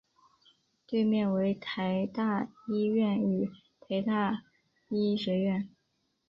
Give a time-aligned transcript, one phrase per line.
[0.87, 3.51] 对面为台大医院与
[3.81, 4.41] 台大
[4.89, 5.69] 医学院。